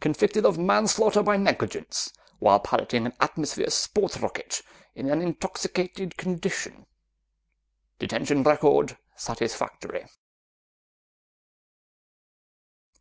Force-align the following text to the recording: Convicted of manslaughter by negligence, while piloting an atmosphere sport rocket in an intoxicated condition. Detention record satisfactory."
Convicted 0.00 0.44
of 0.44 0.58
manslaughter 0.58 1.22
by 1.22 1.36
negligence, 1.36 2.12
while 2.40 2.58
piloting 2.58 3.06
an 3.06 3.12
atmosphere 3.20 3.70
sport 3.70 4.16
rocket 4.16 4.60
in 4.96 5.08
an 5.08 5.22
intoxicated 5.22 6.16
condition. 6.16 6.84
Detention 8.00 8.42
record 8.42 8.98
satisfactory." 9.14 10.06